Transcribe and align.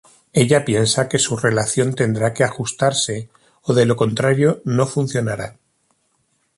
Ella 0.33 0.65
piensa 0.65 1.07
que 1.07 1.19
su 1.19 1.37
relación 1.37 1.93
tendrá 1.93 2.33
que 2.33 2.43
ajustarse 2.43 3.29
o 3.61 3.75
de 3.75 3.85
lo 3.85 3.95
contrario 3.97 4.63
no 4.65 4.87
funcionará. 4.87 5.57